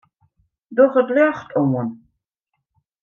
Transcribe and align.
Doch 0.75 0.95
it 1.01 1.09
ljocht 1.15 1.49
oan. 1.61 1.89